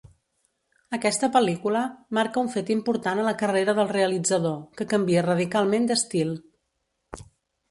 Aquesta 0.97 1.27
pel·lícula 1.35 1.83
marca 2.19 2.41
un 2.45 2.49
fet 2.55 2.71
important 2.77 3.21
a 3.25 3.27
la 3.29 3.35
carrera 3.43 3.77
del 3.81 3.93
realitzador, 3.93 4.57
que 4.81 4.89
canvia 4.95 5.25
radicalment 5.29 5.87
d'estil. 5.93 6.35